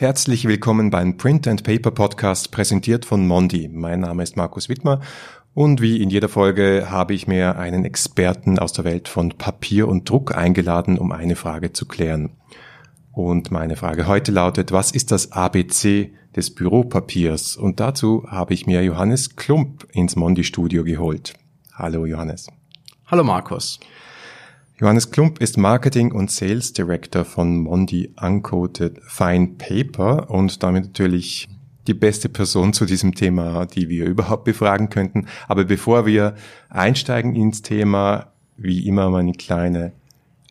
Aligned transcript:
Herzlich 0.00 0.44
willkommen 0.44 0.90
beim 0.90 1.16
Print 1.16 1.48
and 1.48 1.64
Paper 1.64 1.90
Podcast, 1.90 2.52
präsentiert 2.52 3.04
von 3.04 3.26
Mondi. 3.26 3.66
Mein 3.66 3.98
Name 3.98 4.22
ist 4.22 4.36
Markus 4.36 4.68
Wittmer 4.68 5.00
und 5.54 5.82
wie 5.82 6.00
in 6.00 6.08
jeder 6.08 6.28
Folge 6.28 6.86
habe 6.88 7.14
ich 7.14 7.26
mir 7.26 7.58
einen 7.58 7.84
Experten 7.84 8.60
aus 8.60 8.72
der 8.72 8.84
Welt 8.84 9.08
von 9.08 9.30
Papier 9.30 9.88
und 9.88 10.08
Druck 10.08 10.36
eingeladen, 10.36 10.98
um 10.98 11.10
eine 11.10 11.34
Frage 11.34 11.72
zu 11.72 11.84
klären. 11.84 12.30
Und 13.10 13.50
meine 13.50 13.74
Frage 13.74 14.06
heute 14.06 14.30
lautet, 14.30 14.70
was 14.70 14.92
ist 14.92 15.10
das 15.10 15.32
ABC 15.32 16.12
des 16.36 16.54
Büropapiers? 16.54 17.56
Und 17.56 17.80
dazu 17.80 18.24
habe 18.30 18.54
ich 18.54 18.66
mir 18.66 18.84
Johannes 18.84 19.34
Klump 19.34 19.84
ins 19.90 20.14
Mondi 20.14 20.44
Studio 20.44 20.84
geholt. 20.84 21.34
Hallo 21.74 22.06
Johannes. 22.06 22.46
Hallo 23.08 23.24
Markus. 23.24 23.80
Johannes 24.80 25.10
Klump 25.10 25.40
ist 25.40 25.58
Marketing 25.58 26.12
und 26.12 26.30
Sales 26.30 26.72
Director 26.72 27.24
von 27.24 27.58
Mondi 27.58 28.12
Uncoated 28.20 29.00
Fine 29.02 29.56
Paper 29.58 30.30
und 30.30 30.62
damit 30.62 30.84
natürlich 30.84 31.48
die 31.88 31.94
beste 31.94 32.28
Person 32.28 32.72
zu 32.72 32.84
diesem 32.84 33.16
Thema, 33.16 33.66
die 33.66 33.88
wir 33.88 34.04
überhaupt 34.04 34.44
befragen 34.44 34.88
könnten. 34.88 35.26
Aber 35.48 35.64
bevor 35.64 36.06
wir 36.06 36.36
einsteigen 36.68 37.34
ins 37.34 37.62
Thema, 37.62 38.32
wie 38.56 38.86
immer 38.86 39.10
meine 39.10 39.32
kleine 39.32 39.94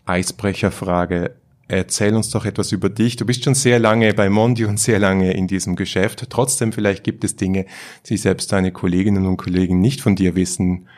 Eisbrecherfrage. 0.06 1.36
Erzähl 1.70 2.14
uns 2.14 2.30
doch 2.30 2.44
etwas 2.44 2.74
über 2.74 2.90
dich. 2.90 3.16
Du 3.16 3.26
bist 3.26 3.46
schon 3.46 3.56
sehr 3.56 3.80
lange 3.80 4.14
bei 4.14 4.30
Mondi 4.30 4.66
und 4.66 4.78
sehr 4.78 5.00
lange 5.00 5.32
in 5.32 5.48
diesem 5.48 5.78
Geschäft. 5.78 6.26
Trotzdem 6.30 6.74
vielleicht 6.74 7.06
gibt 7.06 7.24
es 7.24 7.38
Dinge, 7.38 7.66
die 8.08 8.18
selbst 8.18 8.52
deine 8.52 8.74
Kolleginnen 8.74 9.26
und 9.26 9.38
Kollegen 9.38 9.80
nicht 9.80 10.02
von 10.02 10.18
dir 10.18 10.36
wissen. 10.36 10.90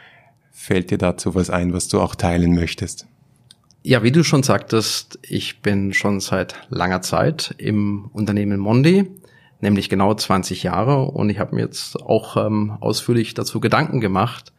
Fällt 0.52 0.90
dir 0.90 0.98
dazu 0.98 1.36
was 1.36 1.52
ein, 1.52 1.74
was 1.74 1.90
du 1.90 2.02
auch 2.02 2.16
teilen 2.16 2.56
möchtest? 2.56 3.06
Ja, 3.82 4.04
wie 4.04 4.12
du 4.12 4.26
schon 4.26 4.44
sagtest, 4.44 5.20
ich 5.22 5.62
bin 5.62 5.94
schon 5.94 6.20
seit 6.20 6.56
langer 6.70 7.02
Zeit 7.02 7.56
im 7.58 8.10
Unternehmen 8.12 8.60
Mondi, 8.60 9.10
nämlich 9.62 9.88
genau 9.88 10.14
20 10.14 10.64
Jahre. 10.64 11.04
Und 11.06 11.30
ich 11.30 11.40
habe 11.40 11.56
mir 11.56 11.62
jetzt 11.62 11.96
auch 11.96 12.36
ähm, 12.36 12.76
ausführlich 12.82 13.36
dazu 13.36 13.62
Gedanken 13.62 14.02
gemacht, 14.02 14.52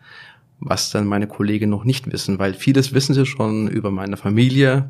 was 0.58 0.90
dann 0.90 1.06
meine 1.06 1.26
Kollegen 1.26 1.68
noch 1.68 1.84
nicht 1.84 2.10
wissen, 2.10 2.38
weil 2.38 2.54
vieles 2.54 2.94
wissen 2.94 3.14
sie 3.14 3.26
schon 3.26 3.68
über 3.68 3.90
meine 3.90 4.16
Familie, 4.16 4.88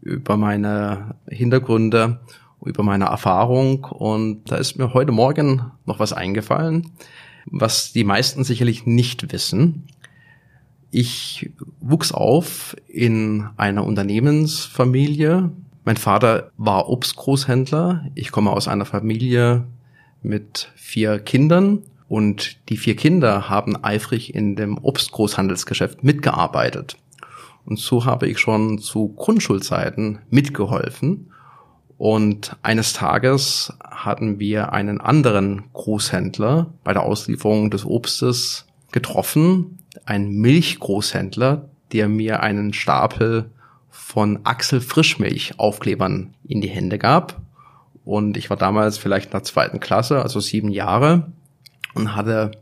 über 0.00 0.36
meine 0.36 1.16
Hintergründe, 1.28 2.20
über 2.64 2.84
meine 2.84 3.06
Erfahrung. 3.06 3.82
Und 3.82 4.44
da 4.48 4.56
ist 4.56 4.78
mir 4.78 4.94
heute 4.94 5.10
Morgen 5.10 5.72
noch 5.86 5.98
was 5.98 6.12
eingefallen, 6.12 6.92
was 7.46 7.92
die 7.92 8.04
meisten 8.04 8.44
sicherlich 8.44 8.86
nicht 8.86 9.32
wissen. 9.32 9.88
Ich 10.98 11.50
wuchs 11.78 12.10
auf 12.10 12.74
in 12.88 13.46
einer 13.58 13.84
Unternehmensfamilie. 13.84 15.50
Mein 15.84 15.98
Vater 15.98 16.52
war 16.56 16.88
Obstgroßhändler. 16.88 18.06
Ich 18.14 18.32
komme 18.32 18.50
aus 18.50 18.66
einer 18.66 18.86
Familie 18.86 19.66
mit 20.22 20.72
vier 20.74 21.18
Kindern 21.18 21.82
und 22.08 22.56
die 22.70 22.78
vier 22.78 22.96
Kinder 22.96 23.50
haben 23.50 23.76
eifrig 23.84 24.34
in 24.34 24.56
dem 24.56 24.78
Obstgroßhandelsgeschäft 24.78 26.02
mitgearbeitet. 26.02 26.96
Und 27.66 27.78
so 27.78 28.06
habe 28.06 28.26
ich 28.26 28.38
schon 28.38 28.78
zu 28.78 29.08
Grundschulzeiten 29.08 30.20
mitgeholfen. 30.30 31.30
Und 31.98 32.56
eines 32.62 32.94
Tages 32.94 33.70
hatten 33.84 34.40
wir 34.40 34.72
einen 34.72 35.02
anderen 35.02 35.64
Großhändler 35.74 36.72
bei 36.84 36.94
der 36.94 37.02
Auslieferung 37.02 37.70
des 37.70 37.84
Obstes 37.84 38.66
getroffen, 38.92 39.76
ein 40.04 40.30
Milchgroßhändler, 40.30 41.68
der 41.92 42.08
mir 42.08 42.42
einen 42.42 42.72
Stapel 42.72 43.50
von 43.90 44.40
Axel 44.44 44.80
Frischmilch 44.80 45.58
Aufklebern 45.58 46.34
in 46.44 46.60
die 46.60 46.68
Hände 46.68 46.98
gab. 46.98 47.40
Und 48.04 48.36
ich 48.36 48.50
war 48.50 48.56
damals 48.56 48.98
vielleicht 48.98 49.26
in 49.26 49.32
der 49.32 49.42
zweiten 49.42 49.80
Klasse, 49.80 50.22
also 50.22 50.38
sieben 50.40 50.70
Jahre, 50.70 51.32
und 51.94 52.14
hatte 52.14 52.52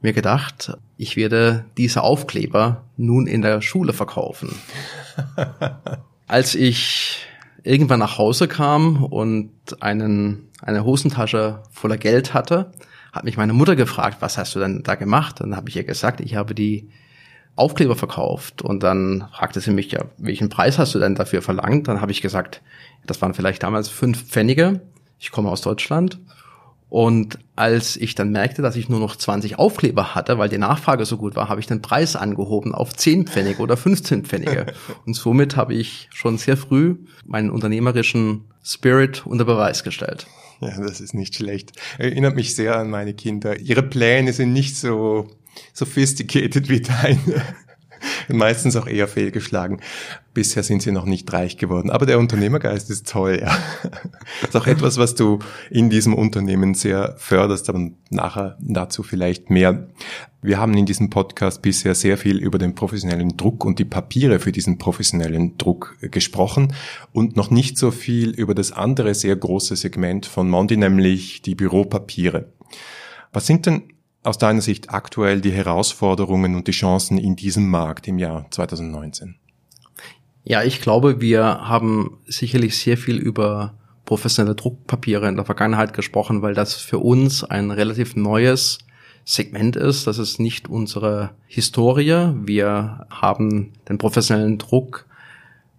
mir 0.00 0.12
gedacht, 0.12 0.76
ich 0.96 1.16
werde 1.16 1.64
diese 1.76 2.02
Aufkleber 2.02 2.84
nun 2.96 3.26
in 3.26 3.42
der 3.42 3.62
Schule 3.62 3.92
verkaufen. 3.92 4.54
Als 6.26 6.54
ich 6.54 7.26
irgendwann 7.62 8.00
nach 8.00 8.18
Hause 8.18 8.48
kam 8.48 9.04
und 9.04 9.50
einen, 9.80 10.48
eine 10.60 10.84
Hosentasche 10.84 11.62
voller 11.70 11.98
Geld 11.98 12.34
hatte, 12.34 12.72
hat 13.12 13.24
mich 13.24 13.36
meine 13.36 13.52
Mutter 13.52 13.76
gefragt, 13.76 14.18
was 14.20 14.38
hast 14.38 14.54
du 14.54 14.58
denn 14.58 14.82
da 14.82 14.94
gemacht? 14.94 15.40
Dann 15.40 15.54
habe 15.54 15.68
ich 15.68 15.76
ihr 15.76 15.84
gesagt, 15.84 16.20
ich 16.20 16.34
habe 16.34 16.54
die 16.54 16.88
Aufkleber 17.54 17.94
verkauft. 17.94 18.62
Und 18.62 18.82
dann 18.82 19.28
fragte 19.32 19.60
sie 19.60 19.70
mich, 19.70 19.92
ja, 19.92 20.06
welchen 20.16 20.48
Preis 20.48 20.78
hast 20.78 20.94
du 20.94 20.98
denn 20.98 21.14
dafür 21.14 21.42
verlangt? 21.42 21.88
Dann 21.88 22.00
habe 22.00 22.12
ich 22.12 22.22
gesagt, 22.22 22.62
das 23.06 23.20
waren 23.20 23.34
vielleicht 23.34 23.62
damals 23.62 23.88
fünf 23.88 24.28
Pfennige. 24.28 24.80
Ich 25.18 25.30
komme 25.30 25.50
aus 25.50 25.60
Deutschland. 25.60 26.18
Und 26.88 27.38
als 27.56 27.96
ich 27.96 28.14
dann 28.14 28.32
merkte, 28.32 28.60
dass 28.60 28.76
ich 28.76 28.90
nur 28.90 29.00
noch 29.00 29.16
20 29.16 29.58
Aufkleber 29.58 30.14
hatte, 30.14 30.36
weil 30.36 30.50
die 30.50 30.58
Nachfrage 30.58 31.06
so 31.06 31.16
gut 31.16 31.36
war, 31.36 31.48
habe 31.48 31.60
ich 31.60 31.66
den 31.66 31.80
Preis 31.80 32.16
angehoben 32.16 32.74
auf 32.74 32.94
10 32.94 33.28
Pfennige 33.28 33.62
oder 33.62 33.78
15 33.78 34.24
Pfennige. 34.24 34.66
Und 35.06 35.14
somit 35.14 35.56
habe 35.56 35.72
ich 35.72 36.08
schon 36.12 36.36
sehr 36.36 36.58
früh 36.58 36.96
meinen 37.24 37.50
unternehmerischen 37.50 38.44
Spirit 38.62 39.26
unter 39.26 39.46
Beweis 39.46 39.84
gestellt. 39.84 40.26
Ja, 40.62 40.80
das 40.80 41.00
ist 41.00 41.12
nicht 41.12 41.34
schlecht. 41.34 41.72
Erinnert 41.98 42.36
mich 42.36 42.54
sehr 42.54 42.76
an 42.76 42.88
meine 42.88 43.14
Kinder. 43.14 43.58
Ihre 43.58 43.82
Pläne 43.82 44.32
sind 44.32 44.52
nicht 44.52 44.76
so 44.76 45.28
sophisticated 45.74 46.68
wie 46.68 46.80
deine. 46.80 47.42
Meistens 48.36 48.76
auch 48.76 48.86
eher 48.86 49.08
fehlgeschlagen. 49.08 49.80
Bisher 50.34 50.62
sind 50.62 50.82
sie 50.82 50.92
noch 50.92 51.04
nicht 51.04 51.30
reich 51.32 51.58
geworden. 51.58 51.90
Aber 51.90 52.06
der 52.06 52.18
Unternehmergeist 52.18 52.90
ist 52.90 53.08
toll, 53.08 53.38
ja. 53.42 53.56
Ist 54.42 54.56
auch 54.56 54.66
etwas, 54.66 54.96
was 54.96 55.14
du 55.14 55.40
in 55.70 55.90
diesem 55.90 56.14
Unternehmen 56.14 56.74
sehr 56.74 57.14
förderst, 57.18 57.68
aber 57.68 57.90
nachher 58.10 58.56
dazu 58.60 59.02
vielleicht 59.02 59.50
mehr. 59.50 59.88
Wir 60.40 60.58
haben 60.58 60.74
in 60.74 60.86
diesem 60.86 61.10
Podcast 61.10 61.62
bisher 61.62 61.94
sehr 61.94 62.16
viel 62.16 62.38
über 62.38 62.58
den 62.58 62.74
professionellen 62.74 63.36
Druck 63.36 63.64
und 63.64 63.78
die 63.78 63.84
Papiere 63.84 64.40
für 64.40 64.52
diesen 64.52 64.78
professionellen 64.78 65.58
Druck 65.58 65.96
gesprochen 66.00 66.74
und 67.12 67.36
noch 67.36 67.50
nicht 67.50 67.78
so 67.78 67.90
viel 67.90 68.30
über 68.30 68.54
das 68.54 68.72
andere 68.72 69.14
sehr 69.14 69.36
große 69.36 69.76
Segment 69.76 70.26
von 70.26 70.48
Mondi, 70.48 70.76
nämlich 70.76 71.42
die 71.42 71.54
Büropapiere. 71.54 72.52
Was 73.32 73.46
sind 73.46 73.66
denn 73.66 73.84
aus 74.22 74.38
deiner 74.38 74.60
Sicht 74.60 74.90
aktuell 74.90 75.40
die 75.40 75.52
Herausforderungen 75.52 76.54
und 76.54 76.68
die 76.68 76.72
Chancen 76.72 77.18
in 77.18 77.36
diesem 77.36 77.68
Markt 77.68 78.06
im 78.08 78.18
Jahr 78.18 78.46
2019? 78.50 79.36
Ja, 80.44 80.62
ich 80.62 80.80
glaube, 80.80 81.20
wir 81.20 81.44
haben 81.44 82.18
sicherlich 82.26 82.76
sehr 82.76 82.96
viel 82.96 83.16
über 83.16 83.74
professionelle 84.04 84.56
Druckpapiere 84.56 85.28
in 85.28 85.36
der 85.36 85.44
Vergangenheit 85.44 85.94
gesprochen, 85.94 86.42
weil 86.42 86.54
das 86.54 86.74
für 86.74 86.98
uns 86.98 87.44
ein 87.44 87.70
relativ 87.70 88.16
neues 88.16 88.78
Segment 89.24 89.76
ist. 89.76 90.06
Das 90.06 90.18
ist 90.18 90.40
nicht 90.40 90.68
unsere 90.68 91.30
Historie. 91.46 92.32
Wir 92.44 93.06
haben 93.10 93.72
den 93.88 93.98
professionellen 93.98 94.58
Druck 94.58 95.06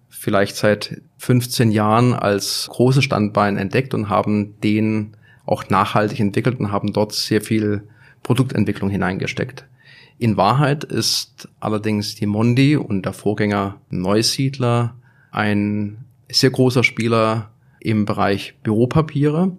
vielleicht 0.10 0.56
seit 0.56 1.02
15 1.18 1.72
Jahren 1.72 2.14
als 2.14 2.70
großes 2.72 3.04
Standbein 3.04 3.58
entdeckt 3.58 3.94
und 3.94 4.10
haben 4.10 4.60
den 4.62 5.18
auch 5.46 5.70
nachhaltig 5.70 6.22
entwickelt 6.22 6.62
und 6.62 6.72
haben 6.72 6.94
dort 6.94 7.12
sehr 7.12 7.42
viel 7.42 7.84
Produktentwicklung 8.24 8.90
hineingesteckt. 8.90 9.66
In 10.18 10.38
Wahrheit 10.38 10.84
ist 10.84 11.50
allerdings 11.60 12.16
die 12.16 12.26
Mondi 12.26 12.78
und 12.78 13.04
der 13.04 13.14
Vorgänger 13.14 13.82
Neusiedler 13.90 14.96
ein 15.32 16.06
sehr 16.32 16.52
großer 16.52 16.84
Spieler 16.84 17.52
im 17.80 18.06
Bereich 18.06 18.56
Büropapiere. 18.64 19.58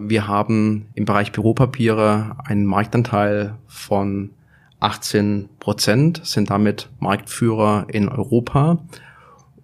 Wir 0.00 0.26
haben 0.26 0.86
im 0.94 1.04
Bereich 1.04 1.32
Büropapiere 1.32 2.36
einen 2.44 2.64
Marktanteil 2.64 3.56
von 3.66 4.30
18 4.80 5.48
Prozent, 5.60 6.22
sind 6.24 6.50
damit 6.50 6.88
Marktführer 6.98 7.86
in 7.88 8.08
Europa 8.08 8.78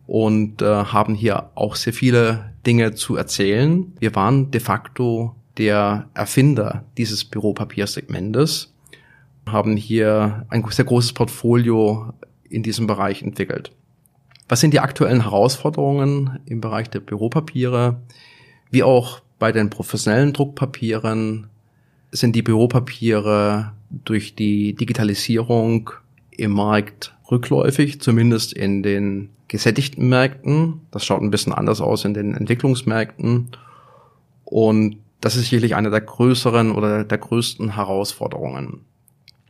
und 0.06 0.62
äh, 0.62 0.66
haben 0.66 1.14
hier 1.14 1.50
auch 1.54 1.74
sehr 1.74 1.92
viele 1.92 2.52
Dinge 2.66 2.94
zu 2.94 3.16
erzählen. 3.16 3.92
Wir 3.98 4.14
waren 4.14 4.50
de 4.50 4.60
facto 4.60 5.34
der 5.58 6.08
Erfinder 6.14 6.84
dieses 6.96 7.24
Büropapiersegmentes, 7.24 8.72
haben 9.46 9.76
hier 9.76 10.46
ein 10.48 10.64
sehr 10.70 10.84
großes 10.84 11.12
Portfolio 11.12 12.12
in 12.48 12.62
diesem 12.62 12.86
Bereich 12.86 13.22
entwickelt. 13.22 13.72
Was 14.48 14.60
sind 14.60 14.72
die 14.72 14.80
aktuellen 14.80 15.22
Herausforderungen 15.22 16.38
im 16.46 16.60
Bereich 16.60 16.88
der 16.88 17.00
Büropapiere? 17.00 18.00
Wie 18.70 18.82
auch 18.82 19.20
bei 19.38 19.52
den 19.52 19.70
professionellen 19.70 20.32
Druckpapieren 20.32 21.48
sind 22.10 22.34
die 22.34 22.42
Büropapiere 22.42 23.72
durch 23.90 24.34
die 24.34 24.74
Digitalisierung 24.74 25.90
im 26.30 26.52
Markt 26.52 27.14
rückläufig, 27.30 28.00
zumindest 28.00 28.52
in 28.52 28.82
den 28.82 29.30
gesättigten 29.48 30.08
Märkten. 30.08 30.80
Das 30.90 31.04
schaut 31.04 31.20
ein 31.20 31.30
bisschen 31.30 31.52
anders 31.52 31.80
aus 31.80 32.04
in 32.04 32.14
den 32.14 32.34
Entwicklungsmärkten. 32.34 33.48
Und 34.44 34.96
das 35.20 35.36
ist 35.36 35.42
sicherlich 35.42 35.74
eine 35.74 35.90
der 35.90 36.00
größeren 36.00 36.72
oder 36.72 37.04
der 37.04 37.18
größten 37.18 37.74
Herausforderungen. 37.74 38.84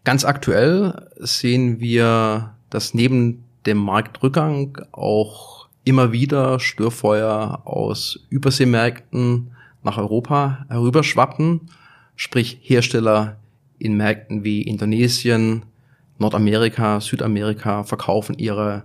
Ganz 0.04 0.24
aktuell 0.24 1.08
sehen 1.16 1.80
wir, 1.80 2.54
dass 2.70 2.94
neben 2.94 3.44
dem 3.66 3.78
Marktrückgang 3.78 4.78
auch 4.92 5.68
immer 5.84 6.12
wieder 6.12 6.60
Störfeuer 6.60 7.62
aus 7.64 8.26
Überseemärkten 8.30 9.52
nach 9.82 9.98
Europa 9.98 10.66
herüberschwappen, 10.68 11.70
sprich 12.16 12.58
Hersteller 12.62 13.36
in 13.78 13.96
Märkten 13.96 14.44
wie 14.44 14.62
Indonesien, 14.62 15.62
Nordamerika, 16.18 17.00
Südamerika 17.00 17.84
verkaufen 17.84 18.36
ihre 18.38 18.82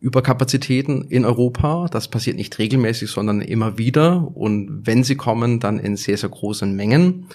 Überkapazitäten 0.00 1.04
in 1.04 1.24
Europa. 1.24 1.86
Das 1.90 2.08
passiert 2.08 2.36
nicht 2.36 2.58
regelmäßig, 2.58 3.10
sondern 3.10 3.42
immer 3.42 3.78
wieder. 3.78 4.34
Und 4.34 4.86
wenn 4.86 5.04
sie 5.04 5.16
kommen, 5.16 5.60
dann 5.60 5.78
in 5.78 5.96
sehr, 5.96 6.16
sehr 6.16 6.30
großen 6.30 6.74
Mengen. 6.74 7.26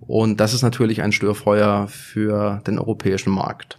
Und 0.00 0.40
das 0.40 0.54
ist 0.54 0.62
natürlich 0.62 1.02
ein 1.02 1.12
Störfeuer 1.12 1.86
für 1.88 2.62
den 2.66 2.78
europäischen 2.78 3.32
Markt. 3.32 3.78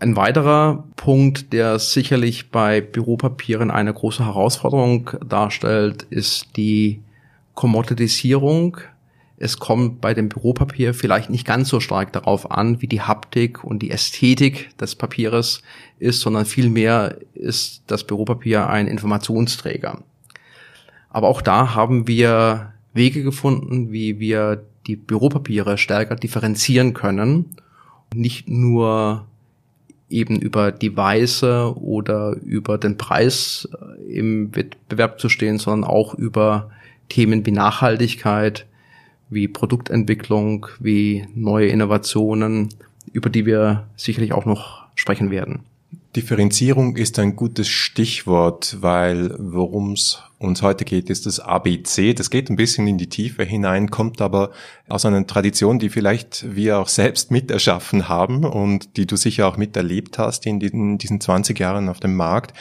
Ein 0.00 0.16
weiterer 0.16 0.84
Punkt, 0.96 1.52
der 1.52 1.78
sicherlich 1.78 2.50
bei 2.50 2.80
Büropapieren 2.80 3.70
eine 3.70 3.94
große 3.94 4.24
Herausforderung 4.24 5.10
darstellt, 5.26 6.02
ist 6.10 6.56
die 6.56 7.00
Commoditisierung 7.54 8.76
es 9.36 9.58
kommt 9.58 10.00
bei 10.00 10.14
dem 10.14 10.28
Büropapier 10.28 10.94
vielleicht 10.94 11.28
nicht 11.28 11.46
ganz 11.46 11.68
so 11.68 11.80
stark 11.80 12.12
darauf 12.12 12.50
an, 12.50 12.80
wie 12.80 12.86
die 12.86 13.00
Haptik 13.00 13.64
und 13.64 13.80
die 13.80 13.90
Ästhetik 13.90 14.76
des 14.78 14.94
Papieres 14.94 15.62
ist, 15.98 16.20
sondern 16.20 16.44
vielmehr 16.44 17.18
ist 17.34 17.82
das 17.88 18.04
Büropapier 18.04 18.68
ein 18.68 18.86
Informationsträger. 18.86 20.02
Aber 21.10 21.28
auch 21.28 21.42
da 21.42 21.74
haben 21.74 22.06
wir 22.06 22.72
Wege 22.92 23.22
gefunden, 23.22 23.92
wie 23.92 24.20
wir 24.20 24.64
die 24.86 24.96
Büropapiere 24.96 25.78
stärker 25.78 26.14
differenzieren 26.14 26.94
können. 26.94 27.56
Nicht 28.14 28.48
nur 28.48 29.26
eben 30.08 30.38
über 30.38 30.70
die 30.70 30.96
Weise 30.96 31.76
oder 31.76 32.36
über 32.44 32.78
den 32.78 32.96
Preis 32.98 33.68
äh, 33.72 34.18
im 34.18 34.54
Wettbewerb 34.54 35.18
zu 35.18 35.28
stehen, 35.28 35.58
sondern 35.58 35.88
auch 35.90 36.14
über 36.14 36.70
Themen 37.08 37.44
wie 37.46 37.50
Nachhaltigkeit, 37.50 38.66
wie 39.34 39.48
Produktentwicklung, 39.48 40.66
wie 40.78 41.26
neue 41.34 41.68
Innovationen, 41.68 42.68
über 43.12 43.30
die 43.30 43.46
wir 43.46 43.86
sicherlich 43.96 44.32
auch 44.32 44.44
noch 44.44 44.84
sprechen 44.94 45.30
werden. 45.30 45.64
Differenzierung 46.16 46.94
ist 46.94 47.18
ein 47.18 47.34
gutes 47.34 47.66
Stichwort, 47.68 48.76
weil 48.80 49.34
worum 49.36 49.94
es 49.94 50.22
uns 50.38 50.62
heute 50.62 50.84
geht, 50.84 51.10
ist 51.10 51.26
das 51.26 51.40
ABC. 51.40 52.14
Das 52.14 52.30
geht 52.30 52.50
ein 52.50 52.56
bisschen 52.56 52.86
in 52.86 52.98
die 52.98 53.08
Tiefe 53.08 53.42
hinein, 53.42 53.90
kommt 53.90 54.20
aber 54.20 54.52
aus 54.88 55.04
einer 55.06 55.26
Tradition, 55.26 55.80
die 55.80 55.88
vielleicht 55.88 56.54
wir 56.54 56.78
auch 56.78 56.86
selbst 56.86 57.32
miterschaffen 57.32 58.08
haben 58.08 58.44
und 58.44 58.96
die 58.96 59.06
du 59.06 59.16
sicher 59.16 59.48
auch 59.48 59.56
miterlebt 59.56 60.18
hast 60.18 60.46
in 60.46 60.60
diesen, 60.60 60.98
diesen 60.98 61.20
20 61.20 61.58
Jahren 61.58 61.88
auf 61.88 61.98
dem 61.98 62.14
Markt. 62.14 62.56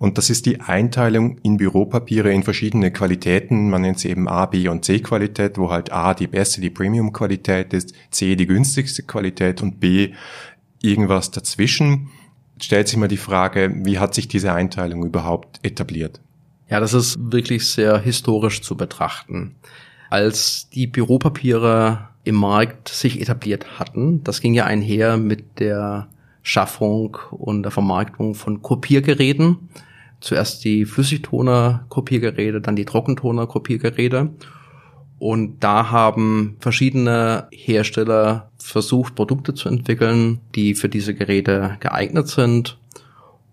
Und 0.00 0.18
das 0.18 0.28
ist 0.28 0.44
die 0.44 0.60
Einteilung 0.60 1.38
in 1.44 1.58
Büropapiere 1.58 2.32
in 2.32 2.42
verschiedene 2.42 2.90
Qualitäten. 2.90 3.70
Man 3.70 3.82
nennt 3.82 4.00
sie 4.00 4.10
eben 4.10 4.26
A, 4.26 4.46
B 4.46 4.66
und 4.66 4.84
C 4.84 4.98
Qualität, 4.98 5.58
wo 5.58 5.70
halt 5.70 5.92
A 5.92 6.12
die 6.12 6.26
beste, 6.26 6.60
die 6.60 6.70
Premium 6.70 7.12
Qualität 7.12 7.72
ist, 7.72 7.94
C 8.10 8.34
die 8.34 8.46
günstigste 8.46 9.04
Qualität 9.04 9.62
und 9.62 9.78
B 9.78 10.12
irgendwas 10.82 11.30
dazwischen 11.30 12.10
stellt 12.60 12.88
sich 12.88 12.96
mal 12.96 13.08
die 13.08 13.16
Frage, 13.16 13.72
wie 13.84 13.98
hat 13.98 14.14
sich 14.14 14.28
diese 14.28 14.52
Einteilung 14.52 15.04
überhaupt 15.04 15.60
etabliert? 15.62 16.20
Ja, 16.68 16.80
das 16.80 16.94
ist 16.94 17.16
wirklich 17.18 17.68
sehr 17.68 17.98
historisch 17.98 18.62
zu 18.62 18.76
betrachten. 18.76 19.56
Als 20.10 20.68
die 20.70 20.86
Büropapiere 20.86 22.08
im 22.24 22.36
Markt 22.36 22.88
sich 22.88 23.20
etabliert 23.20 23.78
hatten, 23.78 24.24
das 24.24 24.40
ging 24.40 24.54
ja 24.54 24.64
einher 24.64 25.16
mit 25.16 25.60
der 25.60 26.08
Schaffung 26.42 27.16
und 27.30 27.62
der 27.62 27.72
Vermarktung 27.72 28.34
von 28.34 28.62
Kopiergeräten. 28.62 29.68
Zuerst 30.20 30.64
die 30.64 30.86
Flüssigtoner-Kopiergeräte, 30.86 32.60
dann 32.60 32.76
die 32.76 32.84
Trockentoner-Kopiergeräte. 32.84 34.30
Und 35.18 35.64
da 35.64 35.90
haben 35.90 36.56
verschiedene 36.60 37.48
Hersteller 37.50 38.50
versucht, 38.58 39.14
Produkte 39.14 39.54
zu 39.54 39.68
entwickeln, 39.68 40.40
die 40.54 40.74
für 40.74 40.88
diese 40.88 41.14
Geräte 41.14 41.78
geeignet 41.80 42.28
sind. 42.28 42.78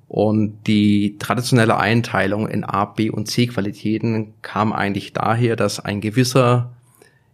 Und 0.07 0.67
die 0.67 1.15
traditionelle 1.17 1.77
Einteilung 1.77 2.47
in 2.47 2.63
A, 2.63 2.85
B 2.85 3.09
und 3.09 3.27
C 3.27 3.47
Qualitäten 3.47 4.33
kam 4.41 4.73
eigentlich 4.73 5.13
daher, 5.13 5.55
dass 5.55 5.79
ein 5.79 6.01
gewisser 6.01 6.73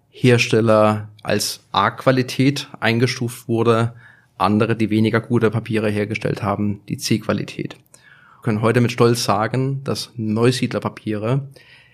Hersteller 0.09 1.09
als 1.23 1.61
A-Qualität 1.71 2.67
eingestuft 2.79 3.47
wurde, 3.47 3.93
andere, 4.37 4.75
die 4.75 4.89
weniger 4.89 5.19
gute 5.19 5.51
Papiere 5.51 5.89
hergestellt 5.89 6.43
haben, 6.43 6.81
die 6.87 6.97
C-Qualität. 6.97 7.73
Wir 7.73 8.43
können 8.43 8.61
heute 8.61 8.81
mit 8.81 8.91
Stolz 8.91 9.23
sagen, 9.23 9.83
dass 9.83 10.11
Neusiedlerpapiere 10.15 11.47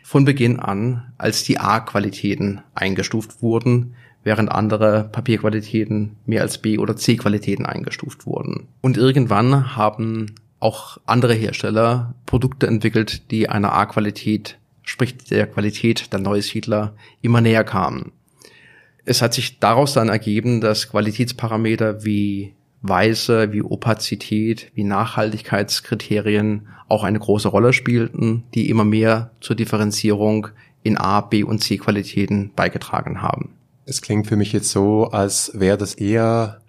von 0.05 0.23
Beginn 0.23 0.59
an 0.59 1.11
als 1.17 1.45
die 1.45 1.57
A-Qualitäten 1.57 2.61
eingestuft 2.75 3.41
wurden, 3.41 3.95
während 4.23 4.51
andere 4.51 5.09
Papierqualitäten 5.11 6.17
mehr 6.27 6.43
als 6.43 6.59
B- 6.59 6.77
oder 6.77 6.95
C-Qualitäten 6.95 7.65
eingestuft 7.65 8.27
wurden. 8.27 8.67
Und 8.81 8.97
irgendwann 8.97 9.75
haben 9.75 10.35
auch 10.59 10.99
andere 11.07 11.33
Hersteller 11.33 12.13
Produkte 12.27 12.67
entwickelt, 12.67 13.31
die 13.31 13.49
einer 13.49 13.73
A-Qualität, 13.73 14.59
sprich 14.83 15.17
der 15.17 15.47
Qualität 15.47 16.13
der 16.13 16.19
Neusiedler, 16.19 16.93
immer 17.23 17.41
näher 17.41 17.63
kamen. 17.63 18.11
Es 19.05 19.23
hat 19.23 19.33
sich 19.33 19.57
daraus 19.57 19.93
dann 19.93 20.09
ergeben, 20.09 20.61
dass 20.61 20.87
Qualitätsparameter 20.87 22.05
wie 22.05 22.53
Weise, 22.87 23.51
wie 23.51 23.61
Opazität, 23.61 24.71
wie 24.73 24.83
Nachhaltigkeitskriterien 24.83 26.67
auch 26.87 27.03
eine 27.03 27.19
große 27.19 27.47
Rolle 27.47 27.73
spielten, 27.73 28.43
die 28.53 28.69
immer 28.69 28.85
mehr 28.85 29.31
zur 29.41 29.55
Differenzierung 29.55 30.47
in 30.83 30.97
A, 30.97 31.21
B 31.21 31.43
und 31.43 31.63
C 31.63 31.77
Qualitäten 31.77 32.51
beigetragen 32.55 33.21
haben. 33.21 33.55
Es 33.85 34.01
klingt 34.01 34.27
für 34.27 34.35
mich 34.35 34.53
jetzt 34.53 34.69
so, 34.69 35.05
als 35.05 35.51
wäre 35.53 35.77
das 35.77 35.95
eher 35.95 36.59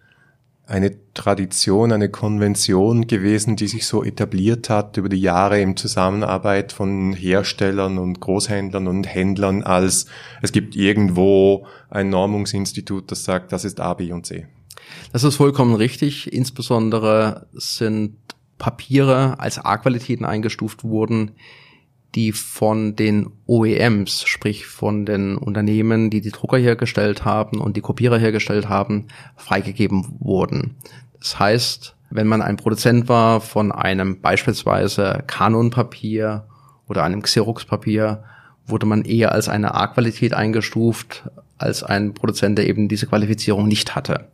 eine 0.66 0.96
Tradition, 1.14 1.92
eine 1.92 2.08
Konvention 2.08 3.06
gewesen, 3.06 3.54
die 3.54 3.68
sich 3.68 3.86
so 3.86 4.02
etabliert 4.02 4.68
hat 4.68 4.96
über 4.96 5.08
die 5.08 5.20
Jahre 5.20 5.60
im 5.60 5.76
Zusammenarbeit 5.76 6.72
von 6.72 7.12
Herstellern 7.12 7.98
und 7.98 8.20
Großhändlern 8.20 8.88
und 8.88 9.04
Händlern, 9.04 9.62
als 9.62 10.06
es 10.42 10.50
gibt 10.50 10.74
irgendwo 10.74 11.66
ein 11.88 12.10
Normungsinstitut, 12.10 13.12
das 13.12 13.24
sagt, 13.24 13.52
das 13.52 13.64
ist 13.64 13.80
A, 13.80 13.94
B 13.94 14.12
und 14.12 14.26
C. 14.26 14.46
Das 15.12 15.24
ist 15.24 15.36
vollkommen 15.36 15.74
richtig. 15.74 16.32
Insbesondere 16.32 17.46
sind 17.52 18.16
Papiere 18.58 19.38
als 19.38 19.58
A-Qualitäten 19.58 20.24
eingestuft 20.24 20.84
wurden, 20.84 21.32
die 22.14 22.32
von 22.32 22.96
den 22.96 23.28
OEMs, 23.46 24.22
sprich 24.26 24.66
von 24.66 25.04
den 25.04 25.36
Unternehmen, 25.36 26.08
die 26.08 26.22
die 26.22 26.30
Drucker 26.30 26.56
hergestellt 26.56 27.24
haben 27.24 27.60
und 27.60 27.76
die 27.76 27.82
Kopierer 27.82 28.18
hergestellt 28.18 28.68
haben, 28.68 29.08
freigegeben 29.36 30.16
wurden. 30.18 30.76
Das 31.20 31.38
heißt, 31.38 31.94
wenn 32.10 32.26
man 32.26 32.40
ein 32.40 32.56
Produzent 32.56 33.08
war 33.08 33.40
von 33.40 33.72
einem 33.72 34.20
beispielsweise 34.20 35.24
Canon-Papier 35.26 36.46
oder 36.88 37.04
einem 37.04 37.22
Xerox-Papier, 37.22 38.24
wurde 38.66 38.86
man 38.86 39.04
eher 39.04 39.32
als 39.32 39.48
eine 39.48 39.74
A-Qualität 39.74 40.32
eingestuft, 40.32 41.28
als 41.58 41.82
ein 41.82 42.14
Produzent, 42.14 42.58
der 42.58 42.68
eben 42.68 42.88
diese 42.88 43.06
Qualifizierung 43.06 43.68
nicht 43.68 43.94
hatte. 43.94 44.28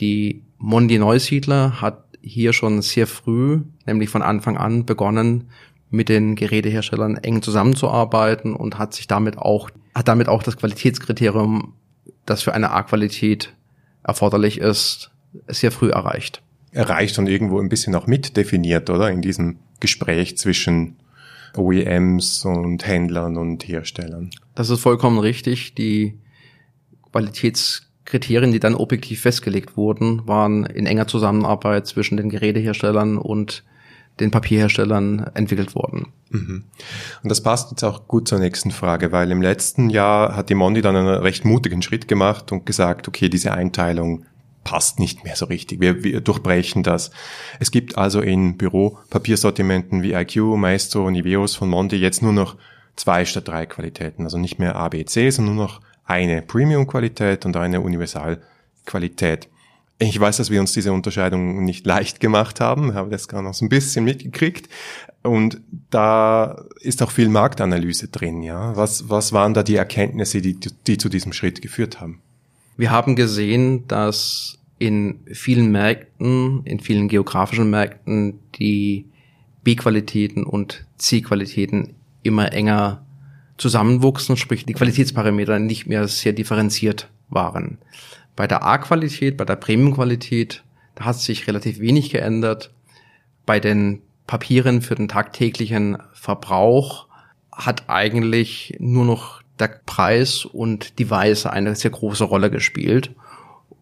Die 0.00 0.42
Mondi 0.58 0.98
Neusiedler 0.98 1.80
hat 1.80 2.04
hier 2.22 2.52
schon 2.52 2.82
sehr 2.82 3.06
früh, 3.06 3.60
nämlich 3.86 4.10
von 4.10 4.22
Anfang 4.22 4.56
an, 4.56 4.84
begonnen, 4.84 5.50
mit 5.90 6.08
den 6.08 6.34
Geräteherstellern 6.34 7.16
eng 7.16 7.42
zusammenzuarbeiten 7.42 8.54
und 8.54 8.78
hat 8.78 8.94
sich 8.94 9.06
damit 9.06 9.38
auch, 9.38 9.70
hat 9.94 10.08
damit 10.08 10.28
auch 10.28 10.42
das 10.42 10.56
Qualitätskriterium, 10.56 11.74
das 12.24 12.42
für 12.42 12.52
eine 12.52 12.72
A-Qualität 12.72 13.54
erforderlich 14.02 14.58
ist, 14.58 15.10
sehr 15.46 15.70
früh 15.70 15.90
erreicht. 15.90 16.42
Erreicht 16.72 17.18
und 17.18 17.28
irgendwo 17.28 17.60
ein 17.60 17.68
bisschen 17.68 17.94
auch 17.94 18.06
mitdefiniert, 18.06 18.90
oder? 18.90 19.10
In 19.10 19.22
diesem 19.22 19.58
Gespräch 19.80 20.36
zwischen 20.36 20.96
OEMs 21.56 22.44
und 22.44 22.86
Händlern 22.86 23.36
und 23.36 23.66
Herstellern. 23.66 24.30
Das 24.54 24.70
ist 24.70 24.80
vollkommen 24.80 25.18
richtig. 25.18 25.74
Die 25.74 26.18
Qualitäts 27.12 27.85
Kriterien, 28.06 28.52
die 28.52 28.60
dann 28.60 28.74
objektiv 28.74 29.20
festgelegt 29.20 29.76
wurden, 29.76 30.26
waren 30.26 30.64
in 30.64 30.86
enger 30.86 31.06
Zusammenarbeit 31.06 31.86
zwischen 31.86 32.16
den 32.16 32.30
Geräteherstellern 32.30 33.18
und 33.18 33.64
den 34.20 34.30
Papierherstellern 34.30 35.30
entwickelt 35.34 35.74
worden. 35.74 36.12
Mhm. 36.30 36.64
Und 37.22 37.28
das 37.28 37.42
passt 37.42 37.70
jetzt 37.70 37.84
auch 37.84 38.08
gut 38.08 38.28
zur 38.28 38.38
nächsten 38.38 38.70
Frage, 38.70 39.12
weil 39.12 39.30
im 39.30 39.42
letzten 39.42 39.90
Jahr 39.90 40.34
hat 40.34 40.48
die 40.48 40.54
Mondi 40.54 40.80
dann 40.80 40.96
einen 40.96 41.08
recht 41.08 41.44
mutigen 41.44 41.82
Schritt 41.82 42.08
gemacht 42.08 42.50
und 42.50 42.64
gesagt, 42.64 43.08
okay, 43.08 43.28
diese 43.28 43.52
Einteilung 43.52 44.24
passt 44.64 44.98
nicht 44.98 45.22
mehr 45.22 45.36
so 45.36 45.46
richtig. 45.46 45.80
Wir, 45.80 46.02
wir 46.02 46.20
durchbrechen 46.20 46.82
das. 46.82 47.10
Es 47.60 47.70
gibt 47.70 47.98
also 47.98 48.20
in 48.20 48.56
Büropapiersortimenten 48.56 50.02
wie 50.02 50.14
IQ, 50.14 50.56
Maestro 50.56 51.06
und 51.06 51.14
Iveos 51.14 51.54
von 51.54 51.68
Mondi 51.68 51.96
jetzt 51.96 52.22
nur 52.22 52.32
noch 52.32 52.56
zwei 52.96 53.24
statt 53.24 53.46
drei 53.48 53.66
Qualitäten. 53.66 54.24
Also 54.24 54.38
nicht 54.38 54.58
mehr 54.58 54.76
A, 54.76 54.88
B, 54.88 55.04
C, 55.04 55.30
sondern 55.30 55.54
nur 55.56 55.64
noch 55.66 55.80
eine 56.06 56.42
Premium-Qualität 56.42 57.44
und 57.44 57.56
eine 57.56 57.80
Universal-Qualität. 57.80 59.48
Ich 59.98 60.18
weiß, 60.18 60.36
dass 60.36 60.50
wir 60.50 60.60
uns 60.60 60.72
diese 60.72 60.92
Unterscheidung 60.92 61.64
nicht 61.64 61.86
leicht 61.86 62.20
gemacht 62.20 62.60
haben, 62.60 62.94
habe 62.94 63.10
das 63.10 63.28
gerade 63.28 63.44
noch 63.44 63.54
so 63.54 63.64
ein 63.64 63.70
bisschen 63.70 64.04
mitgekriegt. 64.04 64.68
Und 65.22 65.60
da 65.90 66.64
ist 66.80 67.02
auch 67.02 67.10
viel 67.10 67.28
Marktanalyse 67.28 68.08
drin, 68.08 68.42
ja. 68.42 68.76
Was, 68.76 69.08
was 69.08 69.32
waren 69.32 69.54
da 69.54 69.62
die 69.62 69.76
Erkenntnisse, 69.76 70.40
die, 70.40 70.58
die 70.86 70.98
zu 70.98 71.08
diesem 71.08 71.32
Schritt 71.32 71.62
geführt 71.62 72.00
haben? 72.00 72.20
Wir 72.76 72.90
haben 72.90 73.16
gesehen, 73.16 73.88
dass 73.88 74.58
in 74.78 75.20
vielen 75.32 75.72
Märkten, 75.72 76.62
in 76.64 76.78
vielen 76.80 77.08
geografischen 77.08 77.70
Märkten 77.70 78.38
die 78.56 79.06
B-Qualitäten 79.64 80.44
und 80.44 80.84
C-Qualitäten 80.98 81.94
immer 82.22 82.52
enger 82.52 83.05
zusammenwuchsen, 83.56 84.36
sprich 84.36 84.66
die 84.66 84.74
Qualitätsparameter 84.74 85.58
nicht 85.58 85.86
mehr 85.86 86.08
sehr 86.08 86.32
differenziert 86.32 87.08
waren. 87.28 87.78
Bei 88.34 88.46
der 88.46 88.64
A-Qualität, 88.64 89.36
bei 89.36 89.44
der 89.44 89.56
Premium-Qualität, 89.56 90.62
da 90.94 91.04
hat 91.06 91.16
sich 91.16 91.46
relativ 91.46 91.80
wenig 91.80 92.10
geändert. 92.10 92.72
Bei 93.46 93.60
den 93.60 94.02
Papieren 94.26 94.82
für 94.82 94.94
den 94.94 95.08
tagtäglichen 95.08 95.98
Verbrauch 96.12 97.06
hat 97.52 97.88
eigentlich 97.88 98.76
nur 98.78 99.04
noch 99.04 99.40
der 99.58 99.68
Preis 99.86 100.44
und 100.44 100.98
die 100.98 101.08
Weise 101.08 101.52
eine 101.52 101.74
sehr 101.74 101.90
große 101.90 102.24
Rolle 102.24 102.50
gespielt. 102.50 103.14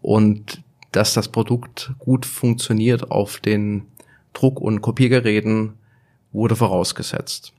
Und 0.02 0.62
dass 0.92 1.14
das 1.14 1.28
Produkt 1.28 1.92
gut 1.98 2.26
funktioniert 2.26 3.10
auf 3.10 3.40
den 3.40 3.86
Druck- 4.34 4.60
und 4.60 4.82
Kopiergeräten, 4.82 5.74
wurde 6.32 6.56
vorausgesetzt. 6.56 7.53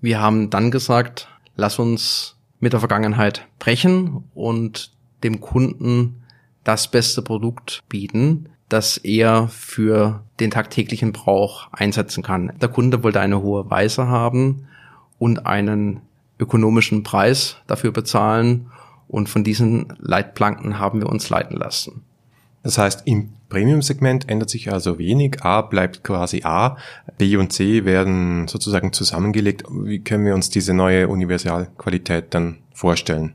Wir 0.00 0.20
haben 0.20 0.50
dann 0.50 0.70
gesagt, 0.70 1.28
lass 1.56 1.78
uns 1.78 2.36
mit 2.58 2.72
der 2.72 2.80
Vergangenheit 2.80 3.46
brechen 3.58 4.24
und 4.34 4.92
dem 5.22 5.40
Kunden 5.40 6.22
das 6.64 6.90
beste 6.90 7.22
Produkt 7.22 7.82
bieten, 7.88 8.48
das 8.68 8.96
er 8.98 9.48
für 9.48 10.24
den 10.38 10.50
tagtäglichen 10.50 11.12
Brauch 11.12 11.68
einsetzen 11.72 12.22
kann. 12.22 12.52
Der 12.60 12.68
Kunde 12.68 13.02
wollte 13.02 13.20
eine 13.20 13.42
hohe 13.42 13.68
Weise 13.68 14.06
haben 14.06 14.68
und 15.18 15.46
einen 15.46 16.00
ökonomischen 16.38 17.02
Preis 17.02 17.56
dafür 17.66 17.92
bezahlen 17.92 18.70
und 19.08 19.28
von 19.28 19.44
diesen 19.44 19.92
Leitplanken 19.98 20.78
haben 20.78 21.00
wir 21.00 21.08
uns 21.08 21.28
leiten 21.28 21.56
lassen. 21.56 22.04
Das 22.62 22.76
heißt, 22.76 23.02
im 23.06 23.30
Premium-Segment 23.48 24.28
ändert 24.28 24.50
sich 24.50 24.72
also 24.72 24.98
wenig. 24.98 25.42
A 25.42 25.62
bleibt 25.62 26.04
quasi 26.04 26.42
A. 26.44 26.76
B 27.16 27.36
und 27.36 27.52
C 27.52 27.84
werden 27.84 28.48
sozusagen 28.48 28.92
zusammengelegt. 28.92 29.64
Wie 29.70 30.00
können 30.00 30.24
wir 30.24 30.34
uns 30.34 30.50
diese 30.50 30.74
neue 30.74 31.08
Universalqualität 31.08 32.34
dann 32.34 32.58
vorstellen? 32.72 33.34